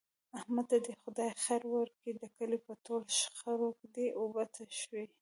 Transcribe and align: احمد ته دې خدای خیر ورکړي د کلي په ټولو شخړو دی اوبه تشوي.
احمد 0.39 0.65
ته 0.71 0.77
دې 0.85 0.93
خدای 1.01 1.29
خیر 1.43 1.63
ورکړي 1.73 2.11
د 2.15 2.23
کلي 2.37 2.57
په 2.65 2.73
ټولو 2.85 3.05
شخړو 3.19 3.69
دی 3.95 4.07
اوبه 4.19 4.43
تشوي. 4.55 5.05